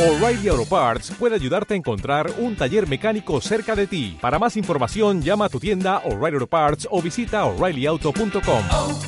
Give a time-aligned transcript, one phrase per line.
[0.00, 4.16] O'Reilly Auto Parts puede ayudarte a encontrar un taller mecánico cerca de ti.
[4.18, 8.62] Para más información, llama a tu tienda O'Reilly Auto Parts o visita oreillyauto.com.
[8.70, 9.00] oh,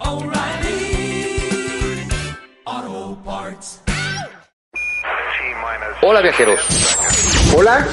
[0.00, 1.38] oh, O'Reilly
[2.64, 3.80] Auto Parts.
[6.02, 6.60] Hola viajeros,
[7.56, 7.86] Hola,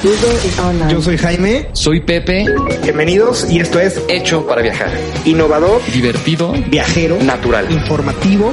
[0.88, 1.68] yo soy Jaime.
[1.72, 2.44] soy Pepe,
[2.82, 4.90] Bienvenidos y esto es hecho para viajar.
[5.24, 7.70] Innovador, Divertido, Viajero, natural.
[7.70, 8.52] Informativo.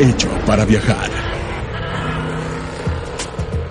[0.00, 1.29] Hecho para viajar.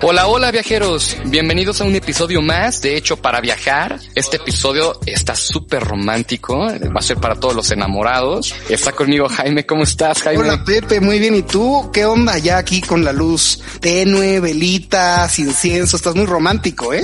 [0.02, 4.00] Hola, hola viajeros, bienvenidos a un episodio más de Hecho para Viajar.
[4.14, 8.54] Este episodio está súper romántico, va a ser para todos los enamorados.
[8.70, 10.42] Está conmigo Jaime, ¿cómo estás Jaime?
[10.42, 11.34] Hola Pepe, muy bien.
[11.34, 11.90] ¿Y tú?
[11.92, 15.98] ¿Qué onda ya aquí con la luz tenue, velitas, incienso?
[15.98, 17.02] Estás muy romántico, ¿eh?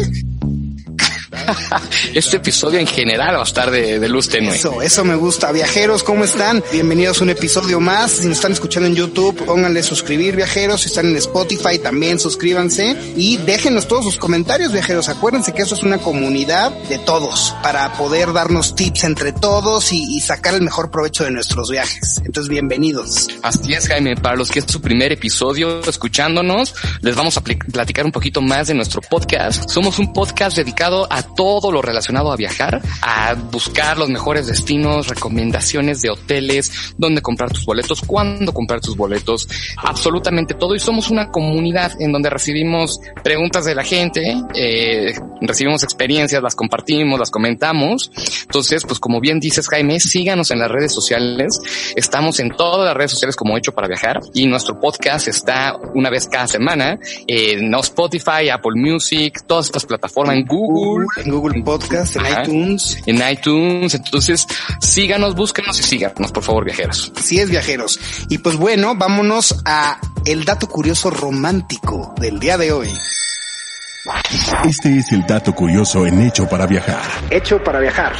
[2.14, 4.54] Este episodio en general va a estar de, de luz tenue.
[4.54, 5.52] Eso, eso me gusta.
[5.52, 6.62] Viajeros, ¿cómo están?
[6.72, 8.12] Bienvenidos a un episodio más.
[8.12, 10.82] Si nos están escuchando en YouTube, pónganle suscribir, viajeros.
[10.82, 12.96] Si están en Spotify, también suscríbanse.
[13.16, 15.08] Y déjenos todos sus comentarios, viajeros.
[15.08, 20.16] Acuérdense que eso es una comunidad de todos para poder darnos tips entre todos y,
[20.16, 22.20] y sacar el mejor provecho de nuestros viajes.
[22.24, 23.28] Entonces, bienvenidos.
[23.42, 24.16] Así es, Jaime.
[24.16, 28.68] Para los que es su primer episodio escuchándonos, les vamos a platicar un poquito más
[28.68, 29.68] de nuestro podcast.
[29.68, 35.08] Somos un podcast dedicado a todo lo relacionado a viajar, a buscar los mejores destinos,
[35.08, 40.74] recomendaciones de hoteles, dónde comprar tus boletos, cuándo comprar tus boletos, absolutamente todo.
[40.74, 46.54] Y somos una comunidad en donde recibimos preguntas de la gente, eh, recibimos experiencias, las
[46.54, 48.10] compartimos, las comentamos.
[48.42, 51.58] Entonces, pues como bien dices, Jaime, síganos en las redes sociales.
[51.96, 56.10] Estamos en todas las redes sociales como Hecho para Viajar y nuestro podcast está una
[56.10, 62.16] vez cada semana en Spotify, Apple Music, todas estas plataformas, en Google, En Google Podcast,
[62.16, 62.42] en Ajá.
[62.42, 62.98] iTunes.
[63.06, 63.94] en iTunes.
[63.94, 64.46] Entonces,
[64.80, 67.12] síganos, búsquenos y síganos, por favor, viajeros.
[67.16, 67.98] Así es, viajeros.
[68.28, 72.90] Y pues bueno, vámonos a el dato curioso romántico del día de hoy.
[74.64, 77.02] Este es el dato curioso en Hecho para viajar.
[77.30, 78.12] Hecho para viajar.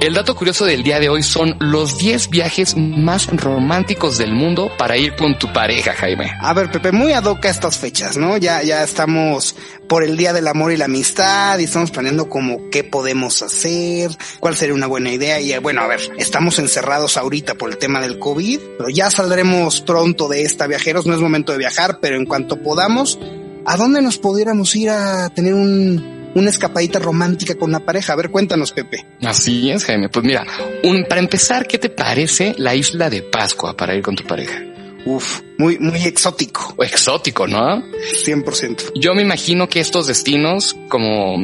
[0.00, 4.72] El dato curioso del día de hoy son los 10 viajes más románticos del mundo
[4.78, 6.32] para ir con tu pareja, Jaime.
[6.40, 8.38] A ver, Pepe, muy ad estas fechas, ¿no?
[8.38, 9.54] Ya, ya estamos
[9.90, 14.10] por el Día del Amor y la Amistad y estamos planeando como qué podemos hacer,
[14.40, 15.38] cuál sería una buena idea.
[15.38, 19.82] Y bueno, a ver, estamos encerrados ahorita por el tema del COVID, pero ya saldremos
[19.82, 21.04] pronto de esta, viajeros.
[21.04, 23.18] No es momento de viajar, pero en cuanto podamos,
[23.66, 28.12] ¿a dónde nos pudiéramos ir a tener un, una escapadita romántica con la pareja?
[28.12, 29.06] A ver, cuéntanos, Pepe.
[29.22, 30.08] Así es, Jaime.
[30.08, 30.46] Pues mira,
[30.84, 34.62] un, para empezar, ¿qué te parece la isla de Pascua para ir con tu pareja?
[35.04, 37.82] Uf, muy, muy exótico, exótico, ¿no?
[38.24, 38.92] 100%.
[38.94, 41.36] Yo me imagino que estos destinos, como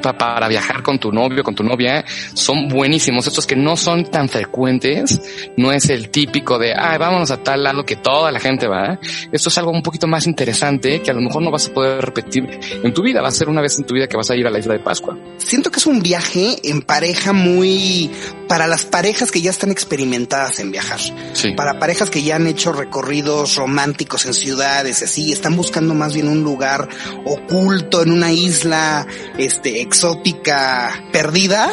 [0.00, 2.04] pa- para viajar con tu novio, con tu novia,
[2.34, 3.26] son buenísimos.
[3.26, 5.20] Estos que no son tan frecuentes,
[5.56, 8.98] no es el típico de, ay, vámonos a tal lado que toda la gente va.
[9.32, 12.00] Esto es algo un poquito más interesante que a lo mejor no vas a poder
[12.04, 12.48] repetir
[12.82, 13.20] en tu vida.
[13.22, 14.74] Va a ser una vez en tu vida que vas a ir a la isla
[14.74, 15.18] de Pascua.
[15.38, 18.10] Siento que es un viaje en pareja muy
[18.48, 21.00] para las parejas que ya están experimentadas en viajar.
[21.32, 21.52] Sí.
[21.56, 26.12] Para parejas que ya han hecho recorridos románticos en ciudades y así, están buscando más
[26.12, 26.86] bien un lugar
[27.24, 29.06] oculto en una isla
[29.38, 31.70] este exótica perdida.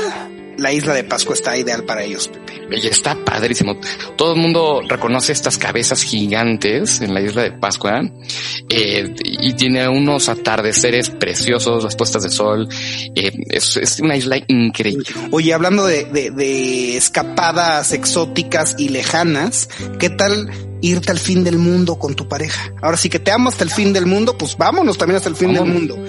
[0.58, 2.54] La isla de Pascua está ideal para ellos, Pepe.
[2.82, 3.76] Y está padrísimo.
[4.16, 8.02] Todo el mundo reconoce estas cabezas gigantes en la isla de Pascua
[8.70, 12.70] eh, y tiene unos atardeceres preciosos, las puestas de sol.
[13.16, 15.06] Eh, es, es una isla increíble.
[15.32, 19.68] Oye, hablando de, de, de escapadas exóticas y lejanas,
[20.00, 20.50] ¿qué tal
[20.82, 22.74] irte al fin del mundo con tu pareja?
[22.82, 25.36] Ahora sí que te amo hasta el fin del mundo, pues vámonos también hasta el
[25.36, 26.04] fin del mundo.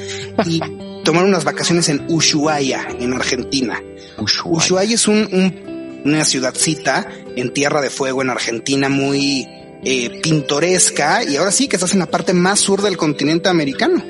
[0.46, 0.60] Y
[1.04, 3.80] tomar unas vacaciones en Ushuaia, en Argentina.
[4.18, 4.56] Ushuaia.
[4.58, 7.06] Ushuaia es un, un- una ciudadcita
[7.36, 9.46] en Tierra de Fuego en Argentina muy
[9.84, 14.02] eh, pintoresca y ahora sí que estás en la parte más sur del continente americano.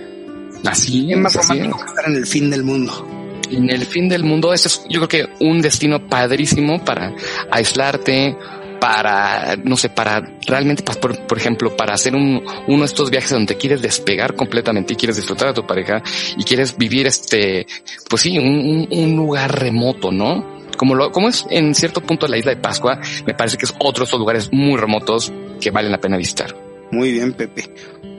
[0.65, 3.09] Así Es más es, así romántico que estar en el fin del mundo.
[3.51, 7.13] En el fin del mundo, ese es yo creo que un destino padrísimo para
[7.51, 8.37] aislarte,
[8.83, 13.11] para, no sé, para realmente, pa- por, por ejemplo, para hacer un, uno de estos
[13.11, 16.03] viajes donde quieres despegar completamente y quieres disfrutar a tu pareja
[16.37, 17.65] y quieres vivir este,
[18.11, 20.61] pues sí, un, un- lugar remoto, ¿no?
[20.77, 23.75] Como lo, como es en cierto punto la isla de Pascua, me parece que es
[23.79, 26.57] otro de lugares muy remotos que valen la pena visitar.
[26.91, 27.73] Muy bien, Pepe.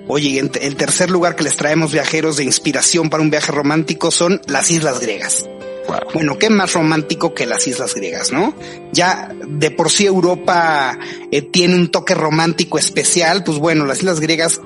[0.08, 4.40] Oye, el tercer lugar que les traemos viajeros de inspiración para un viaje romántico son
[4.48, 5.46] las islas griegas.
[6.14, 8.56] Bueno, qué más romántico que las islas griegas, ¿no?
[8.92, 10.98] Ya de por sí Europa
[11.32, 14.62] eh, tiene un toque romántico especial, pues bueno, las islas griegas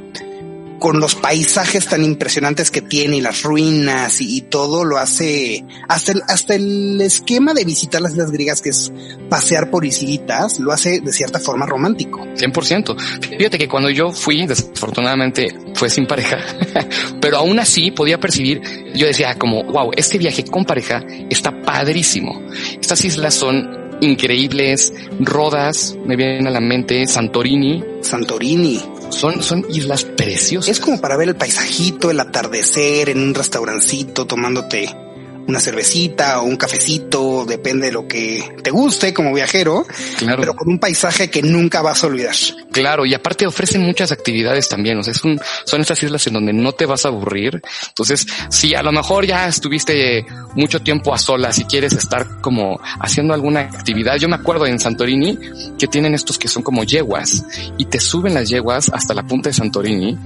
[0.80, 5.66] con los paisajes tan impresionantes que tiene y las ruinas y, y todo lo hace
[5.88, 8.92] hasta el, hasta el esquema de visitar las islas griegas que es
[9.30, 12.26] pasear por islitas lo hace de cierta forma romántico.
[12.36, 13.00] 100%.
[13.38, 16.38] Fíjate que cuando yo fui, desafortunadamente fue sin pareja,
[17.22, 18.62] pero aún así podía percibir,
[18.96, 22.42] yo decía como, wow, este viaje con pareja está padrísimo.
[22.80, 28.82] Estas islas son increíbles, Rodas, me viene a la mente, Santorini, Santorini.
[29.10, 30.70] Son, son islas preciosas.
[30.70, 35.07] Es como para ver el paisajito, el atardecer en un restaurancito tomándote
[35.48, 39.86] una cervecita o un cafecito, depende de lo que te guste como viajero,
[40.18, 40.40] Claro.
[40.40, 42.36] pero con un paisaje que nunca vas a olvidar.
[42.72, 44.98] Claro, y aparte ofrecen muchas actividades también.
[45.00, 47.62] O sea, es un, son estas islas en donde no te vas a aburrir.
[47.88, 52.80] Entonces, si a lo mejor ya estuviste mucho tiempo a solas y quieres estar como
[53.00, 55.38] haciendo alguna actividad, yo me acuerdo en Santorini
[55.80, 57.44] que tienen estos que son como yeguas
[57.78, 60.18] y te suben las yeguas hasta la punta de Santorini.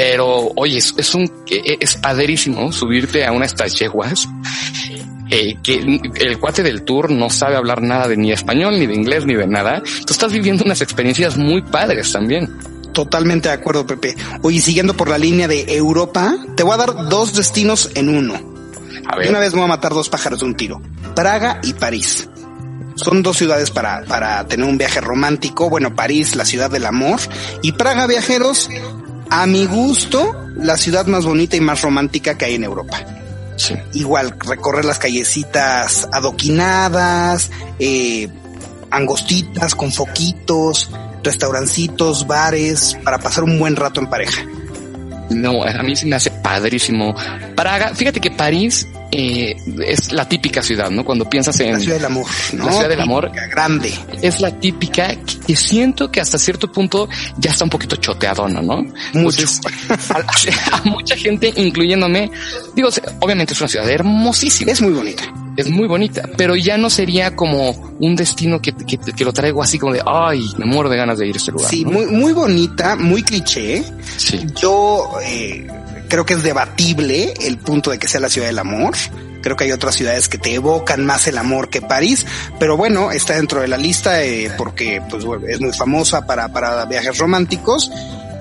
[0.00, 4.26] Pero oye, es, es un, e- es padrísimo subirte a una de estas yeguas
[5.28, 8.94] eh, que el cuate del tour no sabe hablar nada de ni español, ni de
[8.94, 9.82] inglés, ni de nada.
[10.06, 12.48] Tú estás viviendo unas experiencias muy padres también.
[12.94, 14.16] Totalmente de acuerdo, Pepe.
[14.40, 18.40] Oye, siguiendo por la línea de Europa, te voy a dar dos destinos en uno.
[19.06, 20.80] A ver, una vez me voy a matar dos pájaros de un tiro.
[21.14, 22.26] Praga y París.
[22.94, 25.68] Son dos ciudades para, para tener un viaje romántico.
[25.68, 27.20] Bueno, París, la ciudad del amor.
[27.62, 28.68] Y Praga, viajeros,
[29.30, 32.98] a mi gusto, la ciudad más bonita y más romántica que hay en Europa.
[33.56, 33.74] sí.
[33.92, 38.28] Igual, recorrer las callecitas adoquinadas, eh,
[38.90, 40.90] angostitas, con foquitos,
[41.22, 44.42] restaurancitos, bares, para pasar un buen rato en pareja.
[45.30, 47.14] No, a mí se me hace padrísimo.
[47.54, 49.56] Praga, fíjate que París eh,
[49.86, 51.04] es la típica ciudad, ¿no?
[51.04, 52.66] Cuando piensas en La ciudad del amor, ¿no?
[52.66, 53.26] La ciudad del amor.
[53.26, 53.94] Típica, Grande.
[54.22, 55.14] es la típica
[55.46, 58.82] que siento que hasta cierto punto ya está un poquito choteadona, ¿no?
[59.14, 59.42] Mucho.
[59.42, 59.60] Entonces,
[60.10, 62.30] a, a mucha gente, incluyéndome,
[62.74, 62.88] digo,
[63.20, 65.24] obviamente es una ciudad hermosísima, Es muy bonita.
[65.60, 67.70] Es muy bonita, pero ya no sería como
[68.00, 71.18] un destino que, que, que lo traigo así como de, ay, me muero de ganas
[71.18, 71.70] de ir a este lugar.
[71.70, 71.92] Sí, ¿no?
[71.92, 73.84] muy, muy bonita, muy cliché.
[74.16, 74.46] sí.
[74.60, 75.66] Yo eh,
[76.08, 78.94] creo que es debatible el punto de que sea la ciudad del amor.
[79.42, 82.26] Creo que hay otras ciudades que te evocan más el amor que París,
[82.58, 86.52] pero bueno, está dentro de la lista eh, porque pues, bueno, es muy famosa para,
[86.52, 87.90] para viajes románticos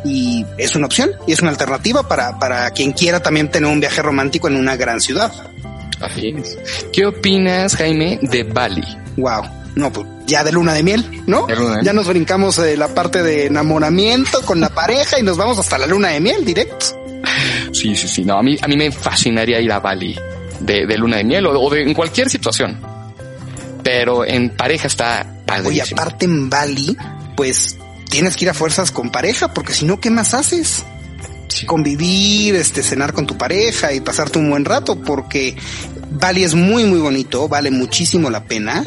[0.04, 3.80] y es una opción y es una alternativa para, para quien quiera también tener un
[3.80, 5.32] viaje romántico en una gran ciudad.
[6.02, 6.58] Así es.
[6.94, 8.84] ¿Qué opinas, Jaime, de Bali?
[9.18, 9.44] Wow.
[9.76, 11.46] No, pues ya de luna de miel, ¿no?
[11.46, 11.84] De luna de.
[11.84, 15.78] Ya nos brincamos eh, la parte de enamoramiento con la pareja y nos vamos hasta
[15.78, 16.86] la luna de miel directo.
[17.72, 18.26] Sí, sí, sí.
[18.26, 20.16] No, a mí, a mí me fascinaría ir a Bali
[20.60, 22.80] de, de luna de miel o, o de, en cualquier situación.
[23.84, 26.02] Pero en pareja está Oye, padrísimo.
[26.02, 26.98] aparte en Bali,
[27.36, 27.78] pues
[28.10, 30.84] tienes que ir a fuerzas con pareja, porque si no, ¿qué más haces?
[31.66, 35.56] Convivir, este, cenar con tu pareja y pasarte un buen rato, porque
[36.12, 38.84] Bali es muy, muy bonito, vale muchísimo la pena.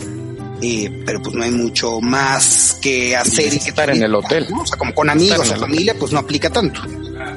[0.64, 4.46] eh, pero pues no hay mucho más que hacer y que estar en el hotel.
[4.48, 4.62] ¿no?
[4.62, 6.80] O sea, como con amigos o familia, pues no aplica tanto.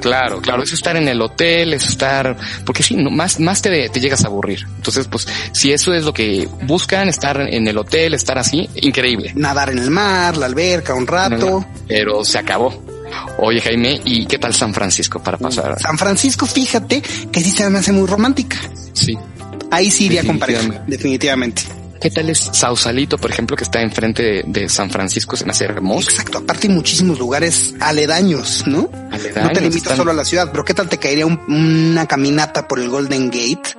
[0.00, 3.88] Claro, claro, es estar en el hotel, es estar, porque sí, no, más, más te,
[3.88, 4.64] te llegas a aburrir.
[4.76, 9.32] Entonces, pues, si eso es lo que buscan, estar en el hotel, estar así, increíble.
[9.34, 11.64] Nadar en el mar, la alberca, un rato.
[11.88, 12.84] Pero se acabó.
[13.38, 15.78] Oye, Jaime, ¿y qué tal San Francisco para pasar?
[15.80, 18.56] San Francisco, fíjate que sí se me hace muy romántica.
[18.92, 19.16] Sí.
[19.70, 21.62] Ahí sí iría con pareja, Definitivamente.
[22.00, 25.34] ¿Qué tal es Sausalito, por ejemplo, que está enfrente de, de San Francisco?
[25.34, 26.10] Se me hace hermoso.
[26.10, 28.90] Exacto, aparte hay muchísimos lugares aledaños, ¿no?
[29.10, 31.40] Aledaños, no te limitas están- solo a la ciudad, pero ¿qué tal te caería un-
[31.48, 33.70] una caminata por el Golden Gate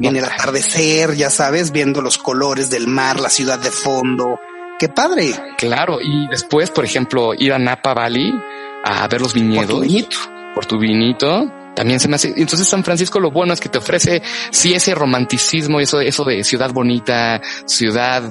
[0.00, 4.38] en el atardecer, ya sabes, viendo los colores del mar, la ciudad de fondo?
[4.78, 5.34] ¡Qué padre!
[5.56, 8.32] Claro, y después, por ejemplo, ir a Napa Valley
[8.84, 9.68] a ver los Por viñedos.
[9.68, 9.80] tu
[10.54, 11.50] por tu vinito.
[11.74, 12.34] También se me hace.
[12.36, 16.44] Entonces San Francisco lo bueno es que te ofrece sí ese romanticismo, eso, eso de
[16.44, 18.22] ciudad bonita, ciudad,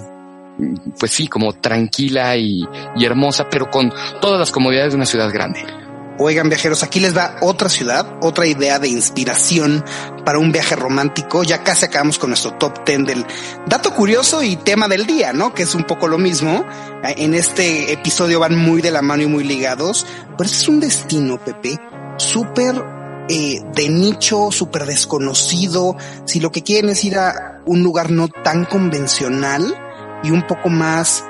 [1.00, 2.64] pues sí, como tranquila y,
[2.96, 3.92] y hermosa, pero con
[4.22, 5.81] todas las comodidades de una ciudad grande.
[6.18, 9.84] Oigan, viajeros, aquí les va otra ciudad, otra idea de inspiración
[10.26, 11.44] para un viaje romántico.
[11.44, 13.26] Ya casi acabamos con nuestro top 10 del
[13.66, 15.54] dato curioso y tema del día, ¿no?
[15.54, 16.66] Que es un poco lo mismo.
[17.04, 20.06] En este episodio van muy de la mano y muy ligados,
[20.38, 21.80] pero este es un destino, Pepe,
[22.18, 22.84] súper
[23.30, 25.96] eh, de nicho, súper desconocido.
[26.26, 29.76] Si lo que quieren es ir a un lugar no tan convencional
[30.24, 31.24] y un poco más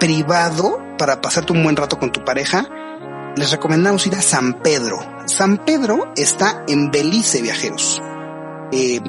[0.00, 2.66] privado para pasarte un buen rato con tu pareja,
[3.36, 4.98] les recomendamos ir a San Pedro.
[5.26, 8.02] San Pedro está en Belice, viajeros.
[8.72, 9.00] Eh,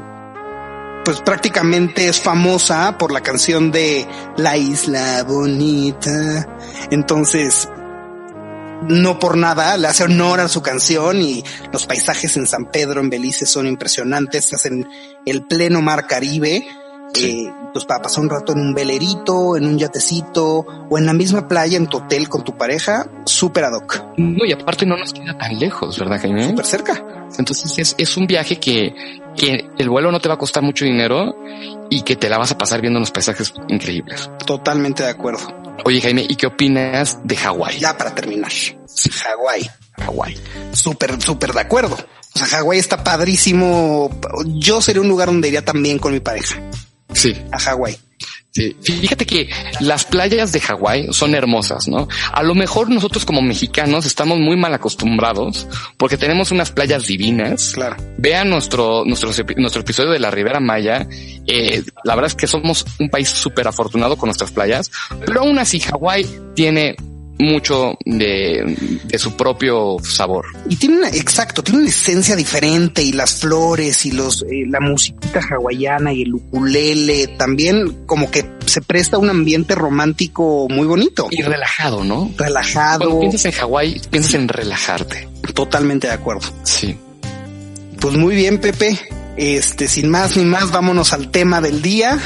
[1.03, 6.47] pues prácticamente es famosa por la canción de La Isla Bonita.
[6.91, 7.67] Entonces,
[8.87, 13.01] no por nada le hace honor a su canción y los paisajes en San Pedro,
[13.01, 14.87] en Belice son impresionantes, estás en
[15.25, 16.67] el pleno mar Caribe.
[17.15, 21.13] Eh, pues para pasar un rato en un velerito, en un yatecito o en la
[21.13, 24.95] misma playa en tu hotel con tu pareja, súper ad hoc, No, y aparte no
[24.95, 26.47] nos queda tan lejos, ¿verdad, Jaime?
[26.49, 27.27] súper cerca.
[27.37, 28.93] Entonces es, es un viaje que,
[29.35, 31.35] que el vuelo no te va a costar mucho dinero
[31.89, 34.29] y que te la vas a pasar viendo unos paisajes increíbles.
[34.45, 35.41] Totalmente de acuerdo.
[35.85, 37.79] Oye, Jaime, ¿y qué opinas de Hawái?
[37.79, 38.51] Ya para terminar,
[39.23, 39.69] Hawái.
[39.97, 40.37] Hawái.
[40.73, 41.97] súper, súper de acuerdo.
[42.35, 44.09] O sea, Hawái está padrísimo.
[44.45, 46.55] Yo sería un lugar donde iría también con mi pareja
[47.13, 47.97] Sí, a Hawái.
[48.51, 48.75] sí.
[48.81, 52.07] Fíjate que las playas de Hawái son hermosas, ¿no?
[52.31, 55.67] A lo mejor nosotros como mexicanos estamos muy mal acostumbrados
[55.97, 57.71] porque tenemos unas playas divinas.
[57.73, 57.97] Claro.
[58.17, 61.07] Vean nuestro, nuestro, nuestro episodio de la Ribera Maya.
[61.47, 64.91] Eh, la verdad es que somos un país súper afortunado con nuestras playas,
[65.25, 66.95] pero aún así Hawái tiene
[67.43, 70.45] mucho de, de su propio sabor.
[70.69, 74.79] Y tiene una, exacto, tiene una esencia diferente y las flores y los, eh, la
[74.79, 80.87] musiquita hawaiana y el ukulele también como que se presta a un ambiente romántico muy
[80.87, 82.31] bonito, Y relajado, ¿no?
[82.37, 85.27] relajado, Cuando piensas en Hawái, piensas en relajarte.
[85.53, 86.47] totalmente de acuerdo.
[86.63, 86.97] Sí.
[87.99, 88.97] Pues muy bien, Pepe.
[89.37, 92.19] Este, sin más ni más, vámonos al tema del día,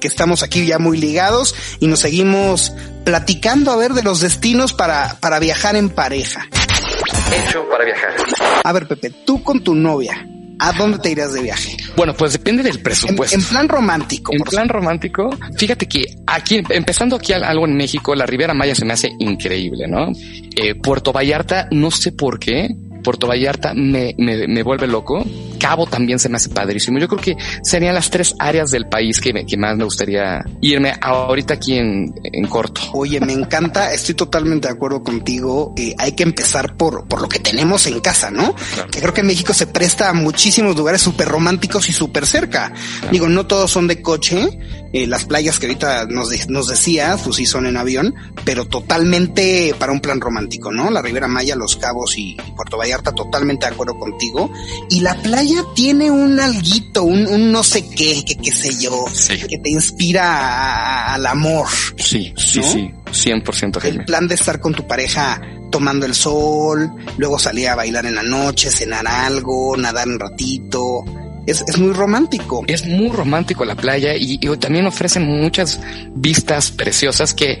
[0.00, 2.72] que estamos aquí ya muy ligados y nos seguimos
[3.04, 6.46] platicando a ver de los destinos para, para viajar en pareja.
[7.48, 8.10] Hecho para viajar.
[8.64, 10.26] A ver, Pepe, tú con tu novia,
[10.58, 11.76] ¿a dónde te irás de viaje?
[11.96, 13.36] Bueno, pues depende del presupuesto.
[13.36, 14.32] en plan romántico.
[14.32, 18.54] En por plan romántico, fíjate que aquí, empezando aquí al- algo en México, la Ribera
[18.54, 20.08] Maya se me hace increíble, ¿no?
[20.56, 22.68] Eh, Puerto Vallarta, no sé por qué,
[23.02, 25.24] Puerto Vallarta me, me, me vuelve loco.
[25.64, 26.98] Cabo también se me hace padrísimo.
[26.98, 30.44] Yo creo que serían las tres áreas del país que, me- que más me gustaría
[30.60, 32.82] irme ahorita aquí en, en corto.
[32.92, 35.72] Oye, me encanta, estoy totalmente de acuerdo contigo.
[35.78, 38.54] Eh, hay que empezar por, por lo que tenemos en casa, ¿no?
[38.74, 38.90] Claro.
[38.90, 42.72] Que creo que México se presta a muchísimos lugares súper románticos y súper cerca.
[43.10, 44.58] Digo, no todos son de coche.
[44.92, 48.66] eh, las playas que ahorita nos, de- nos decías, pues sí son en avión, pero
[48.66, 50.90] totalmente para un plan romántico, ¿no?
[50.90, 54.50] La Ribera Maya, Los Cabos y, y Puerto Vallarta, totalmente de acuerdo contigo.
[54.90, 59.04] Y la playa tiene un alguito, un, un no sé qué, que qué sé yo,
[59.12, 59.38] Sí.
[59.48, 62.64] que te inspira al amor Sí, sí, ¿No?
[62.66, 62.90] sí.
[63.30, 63.98] 100% Jaime.
[64.00, 68.14] el plan de estar con tu pareja tomando el sol, luego salir a bailar en
[68.16, 71.04] la noche, cenar algo, nadar un ratito.
[71.46, 72.64] Es, es muy romántico.
[72.66, 75.78] Es muy romántico la playa y, y también ofrecen muchas
[76.14, 77.60] vistas preciosas que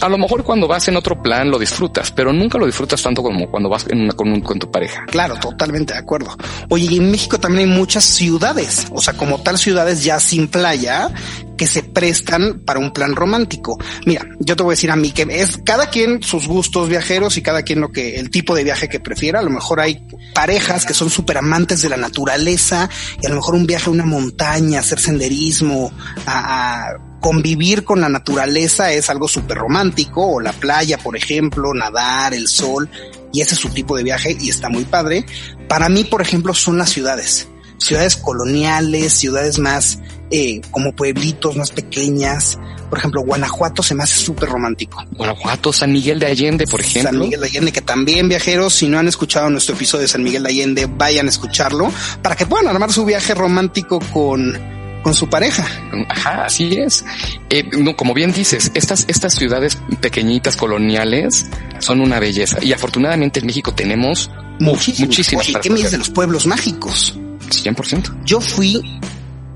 [0.00, 3.22] a lo mejor cuando vas en otro plan lo disfrutas, pero nunca lo disfrutas tanto
[3.22, 5.04] como cuando vas en una- con, un- con tu pareja.
[5.06, 6.36] Claro, totalmente de acuerdo.
[6.68, 10.48] Oye, y en México también hay muchas ciudades, o sea, como tal ciudades ya sin
[10.48, 11.08] playa
[11.56, 13.78] que se prestan para un plan romántico.
[14.06, 17.36] Mira, yo te voy a decir a mí que es cada quien sus gustos viajeros
[17.36, 19.38] y cada quien lo que el tipo de viaje que prefiera.
[19.38, 22.90] A lo mejor hay parejas que son súper amantes de la naturaleza
[23.22, 25.92] y a lo mejor un viaje a una montaña, hacer senderismo,
[26.26, 31.72] a, a convivir con la naturaleza es algo súper romántico o la playa, por ejemplo,
[31.72, 32.90] nadar, el sol
[33.32, 35.24] y ese es su tipo de viaje y está muy padre.
[35.66, 37.48] Para mí, por ejemplo, son las ciudades.
[37.78, 40.00] Ciudades coloniales, ciudades más
[40.30, 42.58] eh, como pueblitos más pequeñas.
[42.90, 45.02] Por ejemplo, Guanajuato se me hace súper romántico.
[45.12, 47.10] Guanajuato, San Miguel de Allende, por ejemplo.
[47.10, 50.22] San Miguel de Allende, que también viajeros, si no han escuchado nuestro episodio de San
[50.22, 51.90] Miguel de Allende, vayan a escucharlo
[52.20, 55.64] para que puedan armar su viaje romántico con, con su pareja.
[56.08, 57.04] Ajá, así es.
[57.50, 61.46] Eh, no, como bien dices, estas, estas ciudades pequeñitas coloniales
[61.78, 65.08] son una belleza y afortunadamente en México tenemos Muchísimos.
[65.08, 67.14] muchísimas Oye, ¿qué me de los pueblos mágicos?
[67.50, 68.24] 100%.
[68.24, 68.76] Yo fui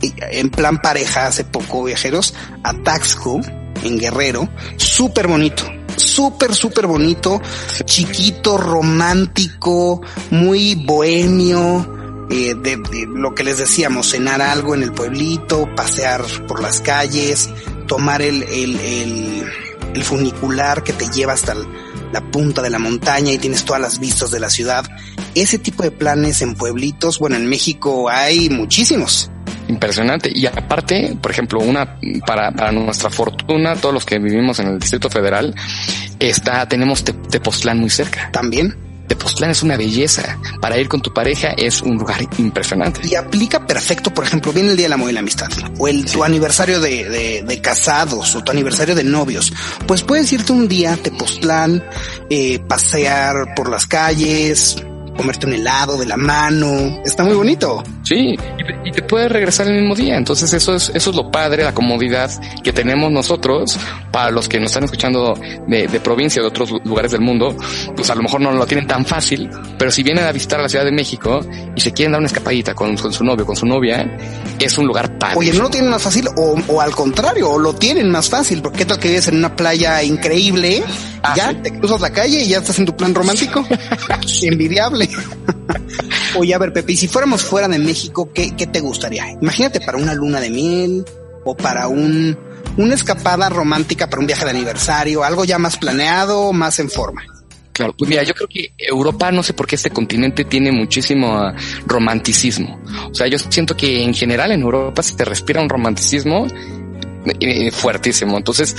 [0.02, 3.40] eh, en plan pareja hace poco, viajeros, a Taxco,
[3.82, 4.48] en Guerrero.
[4.76, 5.64] Súper bonito.
[5.96, 7.40] Súper, súper bonito.
[7.84, 11.97] Chiquito, romántico, muy bohemio.
[12.30, 16.80] Eh, de, de lo que les decíamos, cenar algo en el pueblito, pasear por las
[16.80, 17.50] calles,
[17.86, 19.44] tomar el, el, el,
[19.94, 21.54] el funicular que te lleva hasta
[22.12, 24.84] la punta de la montaña y tienes todas las vistas de la ciudad.
[25.34, 29.30] Ese tipo de planes en pueblitos, bueno, en México hay muchísimos.
[29.68, 30.30] Impresionante.
[30.34, 34.78] Y aparte, por ejemplo, una para, para nuestra fortuna, todos los que vivimos en el
[34.78, 35.54] Distrito Federal,
[36.18, 38.30] está, tenemos Te- Tepoztlán muy cerca.
[38.32, 38.74] También.
[39.08, 40.38] Tepoztlán es una belleza.
[40.60, 43.00] Para ir con tu pareja es un lugar impresionante.
[43.06, 45.48] Y aplica perfecto, por ejemplo, viene el Día del Amor y la Amistad,
[45.78, 49.52] o el, tu aniversario de, de, de casados, o tu aniversario de novios.
[49.86, 51.82] Pues puedes irte un día a Tepoztlán,
[52.30, 54.76] eh, pasear por las calles,
[55.18, 57.02] comerte un helado de la mano.
[57.04, 57.82] Está muy bonito.
[58.04, 58.34] Sí,
[58.84, 60.16] y, te puedes regresar el mismo día.
[60.16, 62.30] Entonces eso es, eso es lo padre, la comodidad
[62.62, 63.78] que tenemos nosotros
[64.10, 67.54] para los que nos están escuchando de, de provincia, de otros lugares del mundo,
[67.94, 70.68] pues a lo mejor no lo tienen tan fácil, pero si vienen a visitar la
[70.68, 71.40] Ciudad de México
[71.76, 74.16] y se quieren dar una escapadita con, con su novio, con su novia,
[74.58, 75.36] es un lugar padre.
[75.36, 78.62] Oye, no lo tienen más fácil o, o al contrario, o lo tienen más fácil,
[78.62, 80.82] porque tal que vives en una playa increíble,
[81.22, 81.56] Ah, ya sí.
[81.62, 83.64] te cruzas la calle y ya estás en tu plan romántico.
[84.42, 85.07] Envidiable.
[86.38, 89.30] Oye, a ver, Pepe, y si fuéramos fuera de México, ¿qué, qué te gustaría?
[89.40, 91.04] Imagínate para una luna de miel
[91.44, 92.36] o para un,
[92.76, 97.24] una escapada romántica para un viaje de aniversario, algo ya más planeado, más en forma.
[97.72, 101.38] Claro, pues mira, yo creo que Europa, no sé por qué este continente tiene muchísimo
[101.38, 101.54] ah,
[101.86, 102.80] romanticismo.
[103.08, 106.48] O sea, yo siento que en general en Europa se te respira un romanticismo
[107.40, 108.36] eh, fuertísimo.
[108.36, 108.74] Entonces,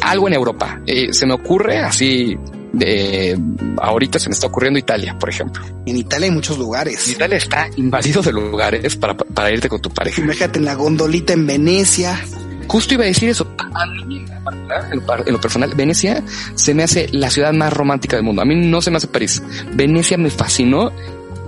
[0.00, 0.80] algo en Europa.
[0.86, 2.36] Eh, se me ocurre así,
[2.72, 3.38] de,
[3.78, 5.62] ahorita se me está ocurriendo Italia, por ejemplo.
[5.86, 7.06] En Italia hay muchos lugares.
[7.08, 10.20] Italia está invadido de lugares para, para irte con tu pareja.
[10.20, 12.18] Imagínate en la gondolita en Venecia.
[12.66, 13.46] Justo iba a decir eso.
[13.58, 14.24] A mí,
[15.26, 16.22] en lo personal, Venecia
[16.54, 18.42] se me hace la ciudad más romántica del mundo.
[18.42, 19.42] A mí no se me hace París.
[19.74, 20.92] Venecia me fascinó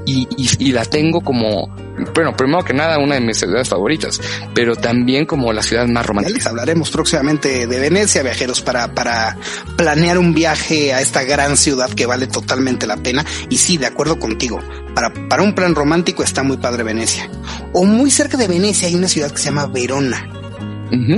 [0.07, 1.69] y, y, y la tengo como,
[2.15, 4.21] bueno, primero que nada, una de mis ciudades favoritas,
[4.55, 6.37] pero también como la ciudad más romántica.
[6.39, 9.37] les hablaremos próximamente de Venecia, viajeros, para, para
[9.77, 13.25] planear un viaje a esta gran ciudad que vale totalmente la pena.
[13.49, 14.61] Y sí, de acuerdo contigo,
[14.95, 17.31] para, para un plan romántico está muy padre Venecia.
[17.73, 20.44] O muy cerca de Venecia hay una ciudad que se llama Verona.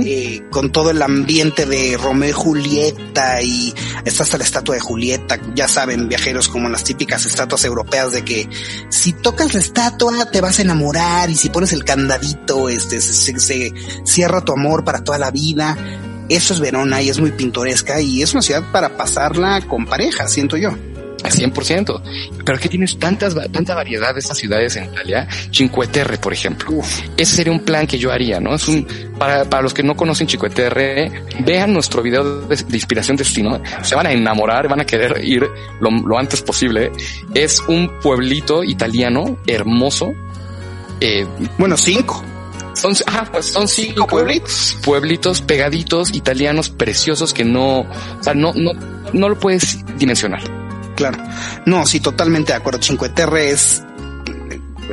[0.05, 3.73] Eh, con todo el ambiente de Romeo y Julieta y
[4.05, 8.23] está hasta la estatua de Julieta, ya saben viajeros como las típicas estatuas europeas de
[8.23, 8.49] que
[8.89, 13.13] si tocas la estatua te vas a enamorar y si pones el candadito este se,
[13.13, 13.73] se- se
[14.05, 15.77] cierra tu amor para toda la vida.
[16.29, 20.27] Eso es Verona y es muy pintoresca y es una ciudad para pasarla con pareja,
[20.27, 20.71] siento yo.
[21.23, 22.01] Al 100%.
[22.45, 25.27] Pero que tienes tantas, tanta variedad de estas ciudades en Italia.
[25.51, 26.69] Cinque Terre, por ejemplo.
[27.17, 28.53] Ese sería un plan que yo haría, ¿no?
[28.55, 32.75] Es un, para, para los que no conocen Cinque Terre, vean nuestro video de, de
[32.75, 33.61] inspiración destino.
[33.81, 35.47] Se van a enamorar, van a querer ir
[35.79, 36.91] lo, lo antes posible.
[37.33, 40.13] Es un pueblito italiano hermoso.
[41.01, 41.25] Eh,
[41.57, 42.23] Bueno, cinco.
[42.73, 44.77] son, ah, pues son cinco Cinco pueblitos.
[44.83, 47.87] pueblitos pegaditos italianos preciosos que no, o
[48.21, 48.71] sea, no, no,
[49.13, 50.41] no lo puedes dimensionar.
[50.97, 51.23] Claro.
[51.67, 52.81] No, sí, totalmente de acuerdo.
[52.81, 53.83] Cinque Terre es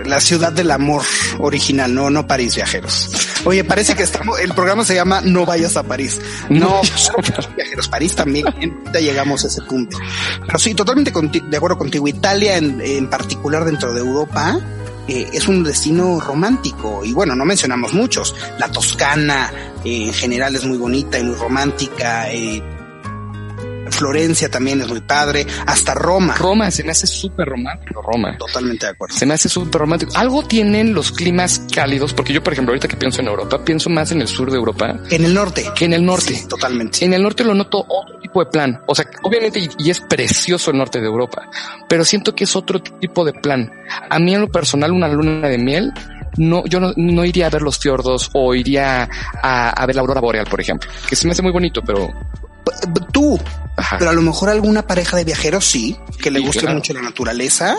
[0.04, 1.02] la ciudad del amor
[1.38, 3.10] original, no, no París, viajeros.
[3.46, 6.20] Oye, parece que estamos, el programa se llama No vayas a París.
[6.50, 6.82] No,
[7.56, 8.44] viajeros, París también.
[8.92, 9.96] Ya llegamos a ese punto.
[10.46, 12.06] Pero sí, totalmente de acuerdo contigo.
[12.06, 14.60] Italia, en, en particular dentro de Europa,
[15.08, 17.02] eh, es un destino romántico.
[17.02, 18.34] Y bueno, no mencionamos muchos.
[18.58, 19.50] La Toscana,
[19.84, 22.30] eh, en general es muy bonita y muy romántica.
[22.30, 22.62] eh,
[23.94, 25.46] Florencia también es muy padre.
[25.66, 26.34] Hasta Roma.
[26.34, 28.36] Roma se me hace súper romántico, Roma.
[28.36, 29.14] Totalmente de acuerdo.
[29.16, 30.12] Se me hace súper romántico.
[30.16, 33.90] Algo tienen los climas cálidos, porque yo, por ejemplo, ahorita que pienso en Europa, pienso
[33.90, 35.64] más en el sur de Europa En el norte.
[35.74, 36.34] que en el norte.
[36.34, 37.04] Sí, totalmente.
[37.04, 38.80] En el norte lo noto otro tipo de plan.
[38.86, 41.48] O sea, obviamente, y, y es precioso el norte de Europa,
[41.88, 43.70] pero siento que es otro tipo de plan.
[44.10, 45.92] A mí en lo personal, una luna de miel,
[46.36, 49.08] no, yo no, no iría a ver los fiordos o iría
[49.42, 52.12] a, a ver la aurora boreal, por ejemplo, que se me hace muy bonito, pero
[53.12, 53.38] Tú,
[53.76, 53.96] ajá.
[53.98, 56.76] pero a lo mejor alguna pareja de viajeros sí, que le Sí, guste claro.
[56.76, 57.76] mucho la naturaleza,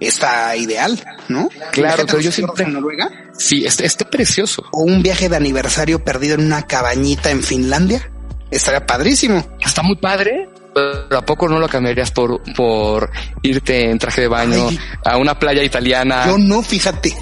[0.00, 1.48] está ideal, ¿no?
[1.72, 4.64] Claro, pero yo siempre- en Noruega sí, este, este precioso.
[4.72, 8.10] o un viaje de aniversario perdido en una cabañita en Finlandia.
[8.50, 9.44] Estaría padrísimo.
[9.64, 10.48] Está muy padre.
[10.74, 13.10] Pero ¿a poco no lo cambiarías por, por
[13.42, 14.78] irte en traje de baño Ay.
[15.04, 16.26] a una playa italiana?
[16.26, 17.16] Yo no, fíjate.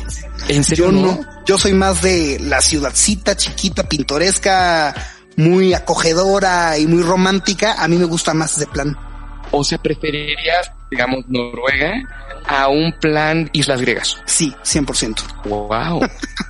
[0.48, 1.00] ¿En serio Yo no?
[1.02, 1.20] no.
[1.46, 4.92] Yo soy más de la ciudadcita chiquita, pintoresca,
[5.36, 7.82] muy acogedora y muy romántica.
[7.82, 8.96] A mí me gusta más ese plan.
[9.50, 11.92] O sea, preferirías, digamos, Noruega
[12.46, 14.18] a un plan Islas Griegas.
[14.26, 15.22] Sí, 100%.
[15.44, 16.00] Wow.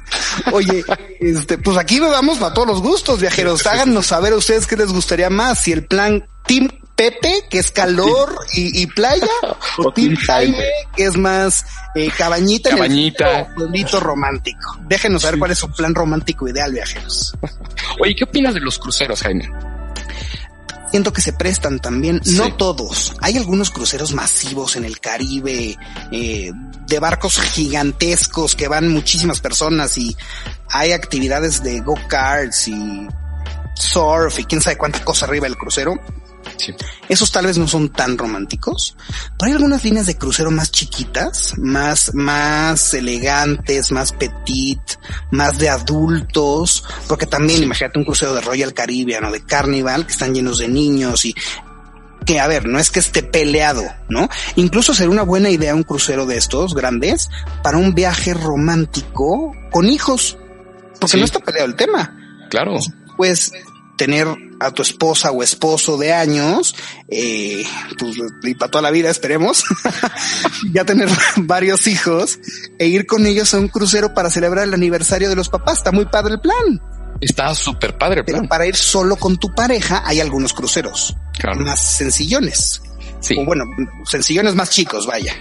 [0.53, 0.85] Oye,
[1.21, 3.67] este, pues aquí vamos para todos los gustos, viajeros.
[3.67, 5.61] Háganos saber a ustedes qué les gustaría más.
[5.61, 9.27] Si el plan Team Pepe, que es calor y, y playa,
[9.79, 10.65] o Team Jaime.
[10.97, 13.53] Que es más eh, cabañita, Cabañita.
[13.55, 14.77] pueblito romántico.
[14.87, 17.35] Déjenos saber cuál es su plan romántico ideal, viajeros.
[18.01, 19.51] Oye, ¿qué opinas de los cruceros, Jaime?
[20.91, 22.37] Siento que se prestan también, Sí.
[22.37, 23.15] no todos.
[23.21, 25.77] Hay algunos cruceros masivos en el Caribe,
[26.13, 26.53] eh,
[26.87, 30.17] de barcos gigantescos que van muchísimas personas y
[30.71, 33.09] hay actividades de go-karts y
[33.75, 35.95] surf y quién sabe cuánta cosa arriba del crucero.
[36.57, 36.73] Sí.
[37.09, 38.97] Esos tal vez no son tan románticos,
[39.39, 44.81] pero hay algunas líneas de crucero más chiquitas, más, más elegantes, más petit,
[45.31, 50.13] más de adultos, porque también imagínate un crucero de Royal Caribbean o de Carnival que
[50.13, 51.35] están llenos de niños y
[52.25, 54.29] que a ver, no es que esté peleado, ¿no?
[54.57, 57.29] Incluso sería una buena idea un crucero de estos grandes
[57.63, 60.39] para un viaje romántico con hijos,
[61.01, 61.19] porque Sí.
[61.19, 62.17] no está peleado el tema.
[62.49, 62.77] Claro.
[63.17, 63.53] Pues
[63.97, 64.27] tener
[64.61, 66.75] a tu esposa o esposo de años,
[67.09, 67.65] eh,
[67.99, 69.65] pues, y para toda la vida esperemos,
[70.73, 72.39] ya tener varios hijos
[72.79, 75.79] e ir con ellos a un crucero para celebrar el aniversario de los papás.
[75.79, 76.81] Está muy padre el plan.
[77.21, 78.49] Está súper padre el Pero plan.
[78.49, 81.61] para ir solo con tu pareja hay algunos cruceros Claro.
[81.61, 82.83] más sencillones.
[83.21, 83.37] Sí.
[83.39, 83.65] O bueno,
[84.05, 85.33] sencillones más chicos, vaya.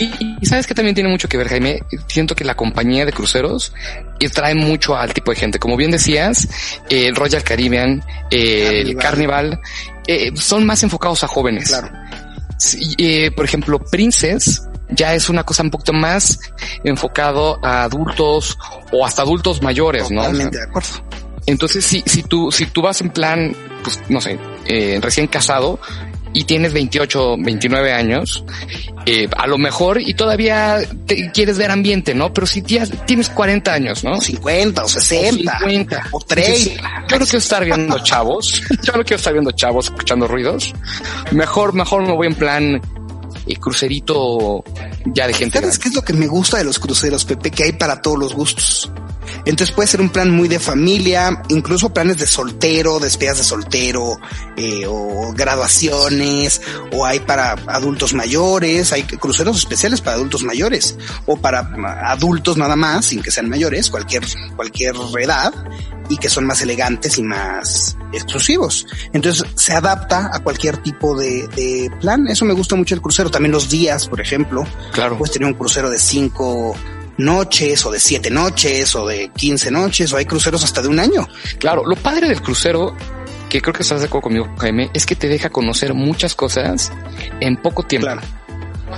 [0.00, 1.82] Y, y sabes que también tiene mucho que ver, Jaime.
[2.06, 3.72] Siento que la compañía de cruceros
[4.18, 5.58] eh, trae mucho al tipo de gente.
[5.58, 6.48] Como bien decías,
[6.88, 9.60] eh, el Royal Caribbean, eh, el Carnival,
[10.06, 11.68] eh, son más enfocados a jóvenes.
[11.68, 11.88] Claro.
[12.58, 16.40] Sí, eh, por ejemplo, Princess ya es una cosa un poquito más
[16.82, 18.58] enfocado a adultos
[18.92, 20.22] o hasta adultos mayores, ¿no?
[20.22, 20.88] Totalmente de acuerdo.
[21.46, 25.78] Entonces, si, si tú, si tú vas en plan, pues, no sé, eh, recién casado
[26.32, 28.44] y tienes 28, 29 años,
[29.06, 32.32] eh, a lo mejor y todavía te quieres ver ambiente, ¿no?
[32.32, 34.12] Pero si tienes 40 años, ¿no?
[34.12, 36.06] O 50 o 60 O 50.
[36.12, 36.50] o 30.
[36.52, 38.62] Entonces, yo no quiero estar viendo chavos.
[38.82, 40.72] Yo no quiero estar viendo chavos escuchando ruidos.
[41.32, 42.80] Mejor, mejor me voy en plan
[43.46, 44.62] eh, crucerito
[45.06, 45.58] ya de gente.
[45.58, 45.82] ¿Sabes grande.
[45.82, 47.50] qué es lo que me gusta de los cruceros, Pepe?
[47.50, 48.90] Que hay para todos los gustos.
[49.44, 54.18] Entonces puede ser un plan muy de familia, incluso planes de soltero, despedidas de soltero,
[54.56, 56.60] eh, o graduaciones,
[56.92, 61.60] o hay para adultos mayores, hay cruceros especiales para adultos mayores, o para
[62.04, 64.22] adultos nada más, sin que sean mayores, cualquier,
[64.56, 65.52] cualquier edad,
[66.08, 68.86] y que son más elegantes y más exclusivos.
[69.12, 72.26] Entonces se adapta a cualquier tipo de, de plan.
[72.26, 73.30] Eso me gusta mucho el crucero.
[73.30, 74.66] También los días, por ejemplo.
[74.92, 75.16] Claro.
[75.16, 76.74] Puedes tener un crucero de cinco
[77.20, 80.98] noches o de siete noches o de 15 noches o hay cruceros hasta de un
[80.98, 81.28] año.
[81.58, 82.96] Claro, lo padre del crucero,
[83.48, 86.92] que creo que estás de acuerdo conmigo, Jaime, es que te deja conocer muchas cosas
[87.40, 88.06] en poco tiempo.
[88.06, 88.22] Claro.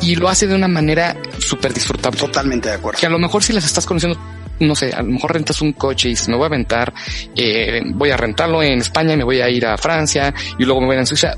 [0.00, 2.18] Y lo hace de una manera súper disfrutable.
[2.18, 2.98] Totalmente de acuerdo.
[2.98, 4.18] Que a lo mejor si las estás conociendo,
[4.60, 6.92] no sé, a lo mejor rentas un coche y me voy a aventar,
[7.36, 10.86] eh, voy a rentarlo en España, me voy a ir a Francia y luego me
[10.86, 11.34] voy a ir a Suiza.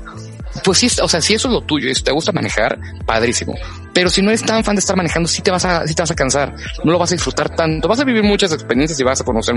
[0.63, 3.55] Pues sí, o sea, si eso es lo tuyo y si te gusta manejar, padrísimo.
[3.95, 6.01] Pero si no eres tan fan de estar manejando, sí te vas a, sí te
[6.01, 6.53] vas a cansar.
[6.83, 7.87] No lo vas a disfrutar tanto.
[7.87, 9.55] Vas a vivir muchas experiencias y vas a conocer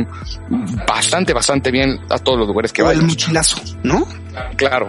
[0.87, 3.11] bastante, bastante bien a todos los lugares que O el vayas.
[3.11, 4.07] mochilazo, ¿no?
[4.57, 4.89] Claro.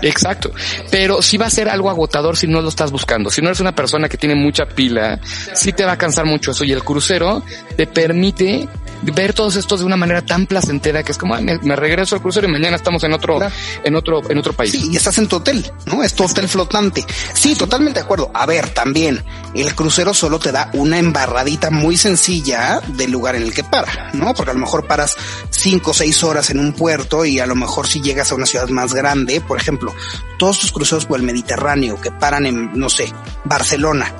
[0.00, 0.52] Exacto.
[0.90, 3.30] Pero sí va a ser algo agotador si no lo estás buscando.
[3.30, 5.20] Si no eres una persona que tiene mucha pila,
[5.54, 6.64] sí te va a cansar mucho eso.
[6.64, 7.42] Y el crucero
[7.76, 8.68] te permite
[9.02, 12.14] ver todos estos de una manera tan placentera que es como, "Ay, me, me regreso
[12.14, 13.54] al crucero y mañana estamos en otro, Claro.
[13.84, 14.72] en otro, en otro país.
[14.72, 16.02] Sí, y estás en tu hotel, ¿no?
[16.02, 17.04] Es tu hotel flotante.
[17.34, 18.30] Sí, totalmente de acuerdo.
[18.34, 19.22] A ver, también,
[19.54, 24.10] el crucero solo te da una embarradita muy sencilla del lugar en el que para,
[24.14, 24.32] ¿no?
[24.34, 25.16] Porque a lo mejor paras
[25.50, 28.46] cinco o seis horas en un puerto y a lo mejor si llegas a una
[28.46, 29.94] ciudad más grande, por ejemplo,
[30.38, 33.12] todos tus cruceros por el Mediterráneo que paran en, no sé,
[33.44, 34.12] Barcelona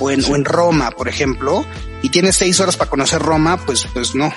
[0.00, 1.64] o en, o en Roma, por ejemplo,
[2.02, 4.32] y tienes seis horas para conocer Roma, pues, pues no.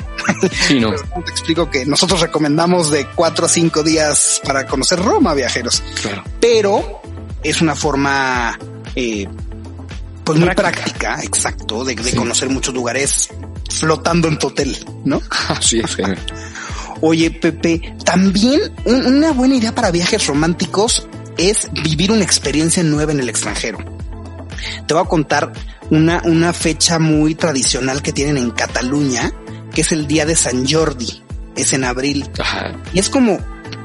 [0.67, 0.89] Sí, no.
[0.95, 5.34] Pero ¿cómo te explico que nosotros recomendamos de cuatro a cinco días para conocer Roma,
[5.34, 6.24] viajeros Claro.
[6.39, 7.02] pero
[7.43, 8.58] es una forma
[8.95, 9.28] eh,
[10.24, 13.30] pues muy práctica, exacto, de, de conocer muchos lugares
[13.69, 15.21] flotando en tu hotel, ¿no?
[15.50, 15.97] Así es.
[17.02, 23.12] Oye, Pepe, también un- una buena idea para viajes románticos es vivir una experiencia nueva
[23.12, 23.80] en el extranjero.
[24.88, 25.52] Te voy a contar
[25.89, 29.32] una, una fecha muy tradicional que tienen en Cataluña,
[29.74, 31.24] que es el día de San Jordi.
[31.56, 32.30] Es en abril.
[32.39, 32.74] Ajá.
[32.93, 33.39] Y es como,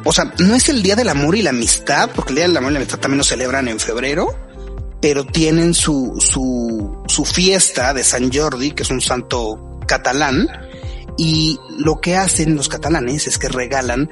[0.05, 2.57] o sea, no es el día del amor y la amistad, porque el día del
[2.57, 4.29] amor y la amistad también lo celebran en febrero,
[5.01, 10.49] pero tienen su, su, su fiesta de San Jordi, que es un santo catalán,
[11.19, 14.09] y lo que hacen los catalanes es que regalan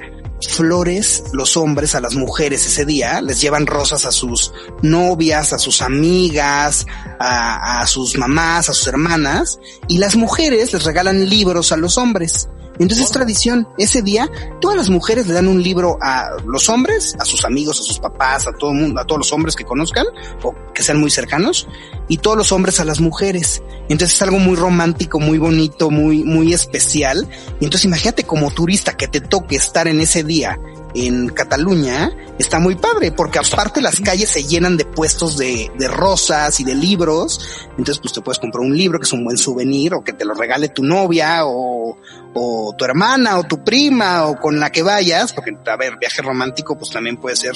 [0.47, 5.59] flores los hombres a las mujeres ese día, les llevan rosas a sus novias, a
[5.59, 6.85] sus amigas,
[7.19, 11.97] a, a sus mamás, a sus hermanas, y las mujeres les regalan libros a los
[11.97, 12.49] hombres.
[12.79, 13.67] Entonces es tradición.
[13.77, 14.29] Ese día,
[14.59, 17.99] todas las mujeres le dan un libro a los hombres, a sus amigos, a sus
[17.99, 20.05] papás, a todo el mundo, a todos los hombres que conozcan
[20.43, 21.67] o que sean muy cercanos,
[22.07, 23.61] y todos los hombres a las mujeres.
[23.89, 27.27] Entonces es algo muy romántico, muy bonito, muy, muy especial.
[27.59, 30.59] Y entonces imagínate como turista que te toque estar en ese día
[30.95, 35.87] en Cataluña, está muy padre, porque aparte las calles se llenan de puestos de, de
[35.89, 37.67] rosas y de libros.
[37.71, 40.23] Entonces, pues te puedes comprar un libro que es un buen souvenir o que te
[40.23, 41.97] lo regale tu novia o,
[42.33, 46.21] o tu hermana o tu prima o con la que vayas, porque a ver, viaje
[46.21, 47.55] romántico pues también puede ser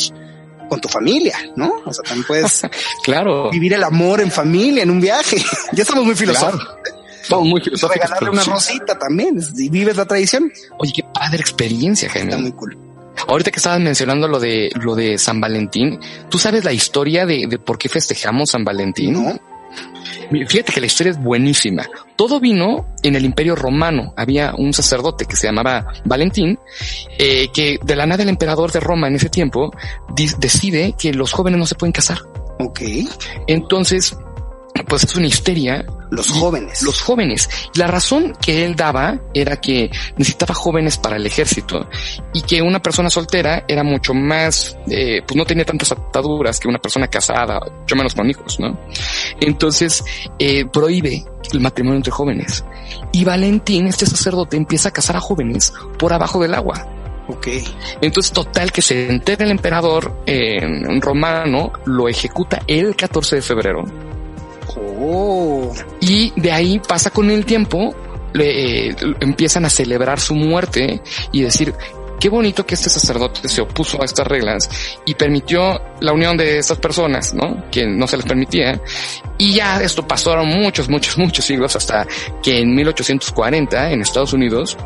[0.70, 1.74] con tu familia, ¿no?
[1.86, 2.62] O sea, también puedes
[3.04, 3.50] Claro.
[3.50, 5.38] vivir el amor en familia, en un viaje.
[5.74, 6.68] ya estamos muy filosóficos.
[7.22, 8.04] Estamos muy filosóficos.
[8.04, 8.50] Regalarle una sí.
[8.52, 10.52] rosita también, y vives la tradición.
[10.78, 12.38] Oye, qué padre experiencia, Está Jaime.
[12.38, 12.78] muy cool.
[13.28, 17.48] Ahorita que estabas mencionando lo de lo de San Valentín, ¿tú sabes la historia de,
[17.50, 19.12] de por qué festejamos San Valentín?
[19.14, 19.38] ¿No?
[20.30, 21.88] Fíjate que la historia es buenísima.
[22.16, 24.14] Todo vino en el Imperio Romano.
[24.16, 26.60] Había un sacerdote que se llamaba Valentín,
[27.18, 29.72] eh, que de la nada el emperador de Roma en ese tiempo
[30.40, 32.20] decide que los jóvenes no se pueden casar.
[32.60, 32.82] Ok.
[33.48, 34.16] Entonces,
[34.88, 36.82] pues es una histeria Los jóvenes.
[36.82, 37.50] los jóvenes.
[37.76, 41.88] La razón que él daba era que necesitaba jóvenes para el ejército
[42.34, 46.68] y que una persona soltera era mucho más, eh, pues no tenía tantas ataduras que
[46.68, 48.80] una persona casada, mucho menos con hijos, ¿no?
[49.40, 50.04] Entonces,
[50.40, 52.64] eh, prohíbe el matrimonio entre jóvenes.
[53.12, 56.88] Y Valentín, este sacerdote, empieza a casar a jóvenes por abajo del agua.
[57.28, 57.48] Ok.
[58.02, 60.60] Entonces, total, que se entera el emperador eh,
[61.00, 64.09] romano, lo ejecuta el 14 de febrero
[64.78, 65.74] Oh.
[66.00, 67.96] y de ahí pasa con el tiempo,
[68.34, 71.02] le, eh, empiezan a celebrar su muerte
[71.32, 71.74] y decir,
[72.20, 74.70] qué bonito que este sacerdote se opuso a estas reglas
[75.06, 77.70] y permitió la unión de estas personas, ¿no?
[77.72, 78.80] Que no se les permitía.
[79.38, 82.06] Y ya esto pasaron muchos, muchos, muchos siglos hasta
[82.44, 84.78] que en 1840 en Estados Unidos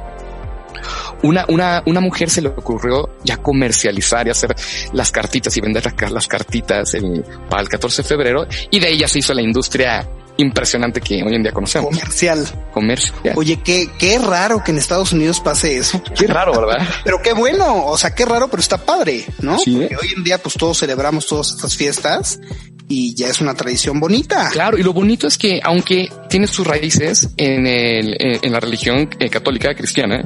[1.23, 4.55] una, una, una mujer se le ocurrió ya comercializar y hacer
[4.93, 8.97] las cartitas y vender las, cartitas el- para el 14 de febrero y de ahí
[8.99, 10.07] ya se hizo la industria
[10.37, 11.89] impresionante que hoy en día conocemos.
[11.89, 12.47] Comercial.
[12.73, 13.13] Comercio.
[13.35, 16.01] Oye, qué, qué raro que en Estados Unidos pase eso.
[16.17, 16.87] Qué raro, ¿verdad?
[17.03, 19.57] Pero qué bueno, o sea, qué raro, pero está padre, ¿no?
[19.59, 19.87] Sí, ¿eh?
[19.89, 22.39] Porque hoy en día, pues todos celebramos todas estas fiestas
[22.87, 24.49] y ya es una tradición bonita.
[24.51, 28.59] Claro, y lo bonito es que aunque tiene sus raíces en, el, en, en la
[28.59, 30.23] religión eh, católica cristiana,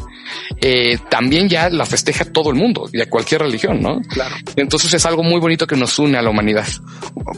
[0.61, 4.01] eh, también ya la festeja todo el mundo, ya cualquier religión, ¿no?
[4.09, 4.35] Claro.
[4.55, 6.67] Entonces es algo muy bonito que nos une a la humanidad.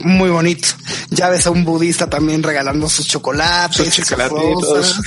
[0.02, 0.70] Muy bonito.
[1.10, 5.00] Ya ves a un budista también regalando sus chocolates, Sus chocolatitos,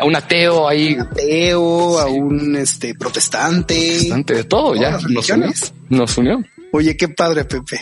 [0.00, 3.98] a un ateo ahí, a un ateo, a un este protestante.
[4.00, 5.52] bastante de todo, ya Todas nos unió.
[5.88, 6.44] Nos unió.
[6.72, 7.80] Oye, qué padre, Pepe.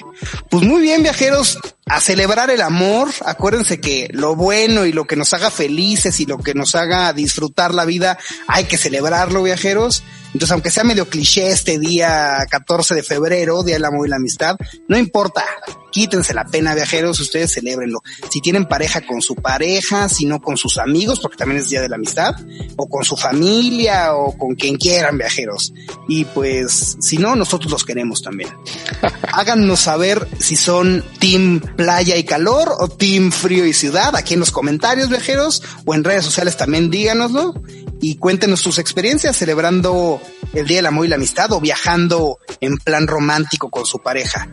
[0.48, 1.58] Pues muy bien, viajeros,
[1.88, 3.11] a celebrar el amor.
[3.25, 7.12] Acuérdense que lo bueno y lo que nos haga felices y lo que nos haga
[7.12, 8.18] disfrutar la vida,
[8.49, 10.03] hay que celebrarlo, viajeros.
[10.37, 14.16] Entonces, aunque sea medio cliché este día 14 de febrero, Día del Amor y la
[14.16, 14.57] Amistad,
[14.88, 15.44] no importa.
[15.90, 18.03] Quítense la pena, viajeros, ustedes celébrenlo.
[18.29, 21.81] Si tienen pareja con su pareja, si no con sus amigos, porque también es Día
[21.81, 22.35] de la Amistad,
[22.77, 25.72] o con su familia, o con quien quieran, viajeros.
[26.07, 28.51] Y pues, si no, nosotros los queremos también.
[29.33, 34.40] Háganos saber si son team playa y calor o team frío y ciudad aquí en
[34.40, 37.54] los comentarios, viajeros, o en redes sociales también díganoslo
[38.00, 40.20] y cuéntenos sus experiencias celebrando
[40.54, 44.48] el Día del Amor y la Amistad o viajando en plan romántico con su pareja.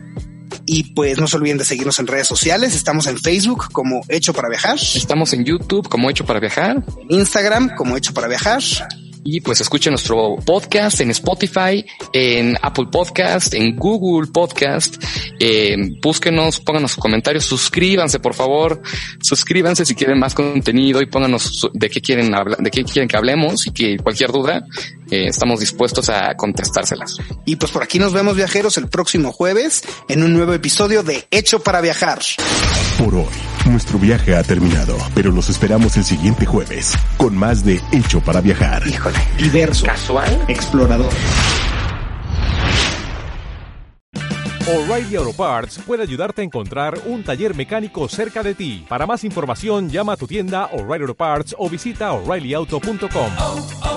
[0.66, 2.74] Y pues no se olviden de seguirnos en redes sociales.
[2.74, 7.18] Estamos en Facebook como Hecho para Viajar, Estamos en YouTube como Hecho para Viajar en
[7.18, 8.62] Instagram como Hecho para Viajar.
[9.24, 15.02] Y pues escuchen nuestro podcast en Spotify, en Apple Podcast, en Google Podcast.
[15.40, 18.82] Eh, búsquenos, pónganos sus comentarios, suscríbanse por favor,
[19.20, 23.16] suscríbanse si quieren más contenido y pónganos de qué quieren hablar, de qué quieren que
[23.16, 24.64] hablemos y que cualquier duda
[25.10, 27.18] eh, estamos dispuestos a contestárselas.
[27.44, 31.26] Y pues por aquí nos vemos viajeros el próximo jueves en un nuevo episodio de
[31.30, 32.20] Hecho para Viajar.
[32.98, 33.26] Por hoy,
[33.66, 38.40] nuestro viaje ha terminado, pero los esperamos el siguiente jueves con más de Hecho para
[38.40, 38.86] Viajar.
[38.86, 40.44] Híjole, diverso, Casual.
[40.48, 41.12] explorador.
[44.66, 48.86] O'Reilly Auto Parts puede ayudarte a encontrar un taller mecánico cerca de ti.
[48.88, 53.32] Para más información, llama a tu tienda O'Reilly Auto Parts o visita oreillyauto.com.
[53.38, 53.96] oh, oh,